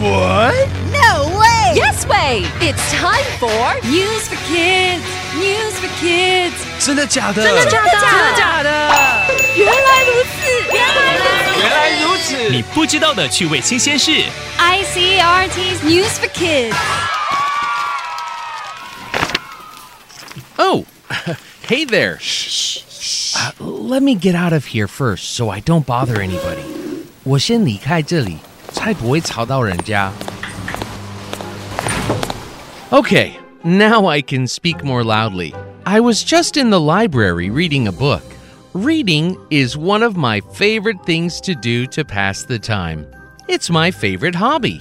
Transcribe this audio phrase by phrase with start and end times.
[0.00, 0.68] What?
[0.92, 1.72] No way!
[1.74, 2.44] Yes way!
[2.60, 5.02] It's time for News for Kids.
[5.36, 6.52] News for Kids.
[6.78, 7.42] 真的假的？
[7.42, 7.90] 真的假的？
[8.00, 8.68] 真的假的？
[9.56, 10.36] 原来如此，
[10.72, 11.60] 原来如此。
[11.60, 12.50] 原来如此。
[12.50, 14.10] 你不知道的趣味新鲜事。
[14.58, 16.74] ICRT's News for Kids.
[20.56, 20.84] Oh,
[21.68, 22.18] hey there.
[22.20, 23.34] Shh.
[23.36, 26.62] Uh, let me get out of here first so I don't bother anybody.
[27.24, 28.38] 我先离开这里，
[28.78, 30.12] 才不会吵到人家。
[32.90, 33.32] Okay,
[33.62, 35.54] now I can speak more loudly.
[35.84, 38.22] I was just in the library reading a book.
[38.72, 43.06] Reading is one of my favorite things to do to pass the time.
[43.46, 44.80] It's my favorite hobby.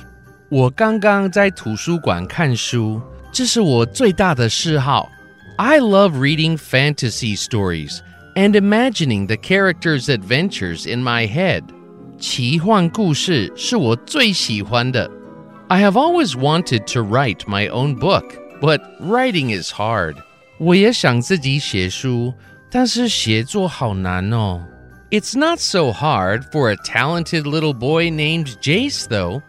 [0.49, 3.01] 我刚刚在图书馆看书，
[3.31, 5.09] 这是我最大的嗜好。
[5.57, 7.99] I love reading fantasy stories
[8.35, 11.63] and imagining the characters' adventures in my head.
[12.19, 15.09] 奇幻故事是我最喜欢的。
[15.67, 18.23] I have always wanted to write my own book,
[18.61, 20.15] but writing is hard.
[20.59, 22.33] 我也想自己写书，
[22.71, 24.63] 但是写作好难哦。
[25.09, 29.41] It's not so hard for a talented little boy named Jace, though.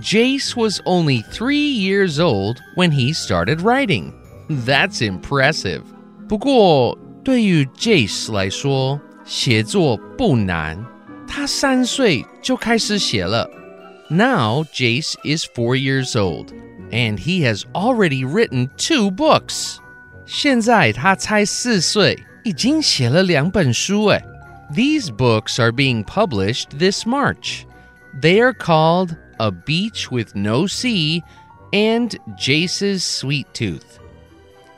[0.00, 4.12] Jace was only three years old when he started writing.
[4.48, 5.82] That's impressive.
[6.28, 10.84] 不过，对于 Jace 来说，写作不难。
[11.36, 13.48] 他三岁就开始写了。
[14.08, 16.52] Now Jace is four years old,
[16.90, 19.78] and he has already written two books.
[20.26, 24.22] 现在他才四岁，已经写了两本书哎。
[24.74, 27.64] These books are being published this March.
[28.20, 31.22] They are called A Beach with No Sea
[31.72, 33.98] and Jace's Sweet Tooth.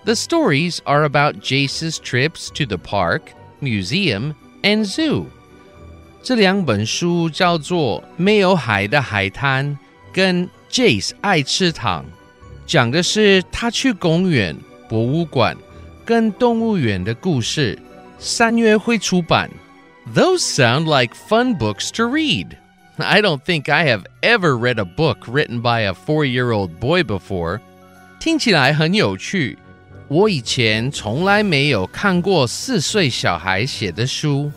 [0.05, 5.31] The stories are about Jace's trips to the park, museum, and zoo.
[6.22, 9.66] 这两本书叫做《没有海的海滩》
[10.12, 12.04] 跟《Jace 爱吃糖》，
[12.66, 14.56] 讲的是他去公园、
[14.90, 15.56] 博物馆
[16.04, 17.80] 跟动物园的故事。
[18.20, 19.50] 三月会出版。
[20.14, 22.58] Those sound like fun books to read.
[22.98, 27.62] I don't think I have ever read a book written by a four-year-old boy before.
[28.20, 29.58] 听起来很有趣。
[30.10, 34.52] 我以前从来没有看过四岁小孩写的书。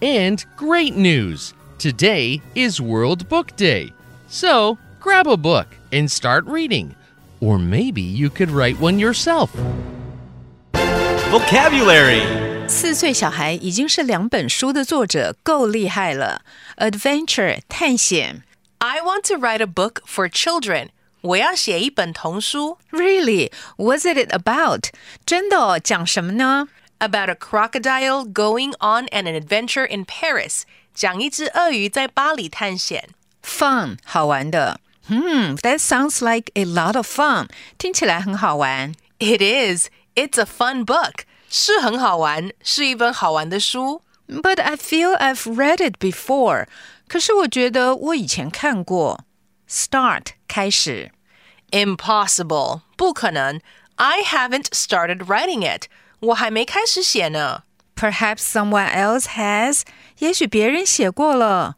[0.00, 1.52] And great news!
[1.78, 3.92] Today is World Book Day.
[4.28, 6.94] So grab a book and start reading.
[7.40, 9.50] Or maybe you could write one yourself.
[11.30, 12.22] Vocabulary.
[12.68, 16.42] 四岁小孩已经是两本书的作者，够厉害了。
[16.76, 18.42] Adventure 探险
[18.78, 20.88] I want to write a book for children.
[21.20, 23.50] 我要写一本童书 Really?
[23.76, 24.90] What's it about?
[25.26, 26.68] 真的哦，讲什么呢
[26.98, 30.62] about a crocodile going on an adventure in Paris.
[30.94, 33.08] 讲一只鳄鱼在巴黎探险。
[33.42, 34.80] ？Fun 好玩的。
[35.08, 37.48] Hmm, that sounds like a lot of fun.
[37.76, 38.94] 听起来很好玩。
[39.18, 39.88] It is.
[40.14, 41.24] It's a fun book.
[41.50, 44.02] 是很好玩，是一本好玩的书。
[44.26, 46.66] But I feel I've read it before.
[47.06, 49.24] 可是我觉得我以前看过。
[49.68, 51.10] Start 开始。
[51.70, 52.82] Impossible.
[52.96, 53.60] 不可能。
[53.96, 55.88] I haven't started writing it.
[56.20, 57.62] 我还没开始写呢。
[57.96, 59.82] Perhaps someone else has.
[60.18, 61.76] 也许别人写过了。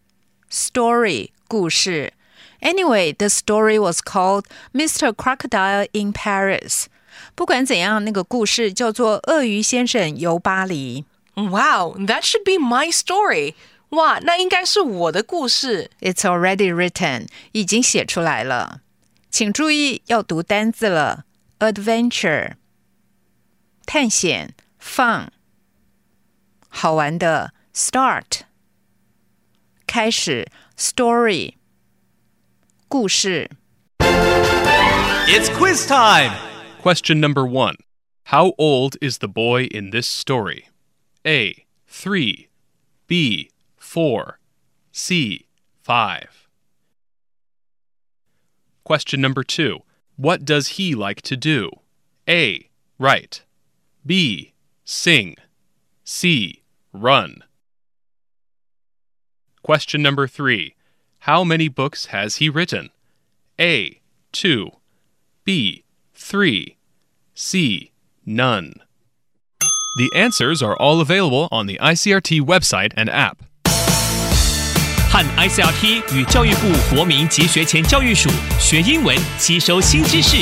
[0.50, 2.12] Story 故事。
[2.61, 5.12] Anyway, the story was called Mr.
[5.12, 6.87] Crocodile in Paris.
[7.34, 11.05] 不管怎样，那个故事叫做《鳄鱼先生游巴黎》。
[11.50, 13.55] Wow, that should be my story.
[13.91, 15.91] 哇，那应该是我的故事。
[16.00, 18.81] It's already written，已经写出来了。
[19.31, 21.25] 请注意要读单字了：
[21.59, 22.55] adventure，
[23.91, 25.28] 探险，fun，
[26.69, 28.43] 好玩的；start，
[29.87, 30.47] 开始；
[30.77, 31.55] story，
[32.89, 33.50] 故事。
[35.28, 36.33] It's quiz time.
[36.83, 37.77] Question number one
[38.27, 40.69] How old is the boy in this story?
[41.27, 41.67] A.
[41.89, 42.49] 3.
[43.09, 43.50] B.
[43.78, 44.39] 4.
[44.93, 45.47] C.
[45.83, 46.49] 5.
[48.85, 49.81] Question number two
[50.17, 51.70] What does he like to do?
[52.29, 52.70] A.
[52.99, 53.43] Write.
[54.05, 54.53] B.
[54.85, 55.37] Sing.
[56.05, 56.62] C.
[56.93, 57.43] Run.
[59.62, 60.75] Question number three
[61.20, 62.91] How many books has he written?
[63.58, 64.00] A.
[64.32, 64.70] 2.
[65.44, 65.85] B.
[66.14, 66.76] 3.
[67.35, 67.91] C.
[68.25, 68.75] None.
[69.99, 73.38] The answers are all available on the ICRT website and app.
[75.08, 78.29] 和 ICRT 与教育部国民及学前教育署
[78.61, 80.37] 学英文，吸收新知识。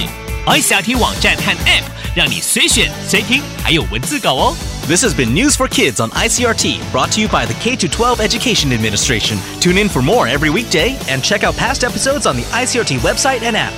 [0.47, 1.85] ICRT 网站和 App
[2.19, 4.57] 让你随选随听，还有文字稿哦。
[4.87, 8.21] This has been News for Kids on ICRT, brought to you by the K 12
[8.21, 9.39] Education Administration.
[9.61, 13.43] Tune in for more every weekday and check out past episodes on the ICRT website
[13.43, 13.73] and app.